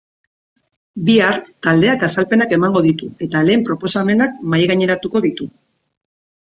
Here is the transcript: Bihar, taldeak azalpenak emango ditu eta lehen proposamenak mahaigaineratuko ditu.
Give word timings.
Bihar, 1.09 1.37
taldeak 1.67 2.07
azalpenak 2.09 2.57
emango 2.59 2.83
ditu 2.87 3.11
eta 3.29 3.45
lehen 3.51 3.69
proposamenak 3.71 4.43
mahaigaineratuko 4.55 5.27
ditu. 5.31 5.53